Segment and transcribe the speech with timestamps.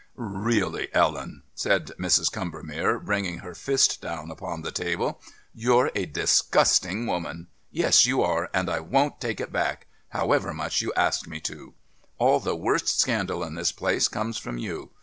[0.15, 2.31] "Really, Ellen," said Mrs.
[2.31, 5.21] Combermere, bringing her fist down upon the table,
[5.53, 7.49] "you're a disgusting woman.
[7.69, 11.75] Yes, you are, and I won't take it back, however much you ask me to.
[12.17, 14.89] All the worst scandal in this place comes from you.